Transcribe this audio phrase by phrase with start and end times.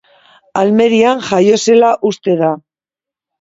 [0.61, 2.51] Almerian jaio zela uste da.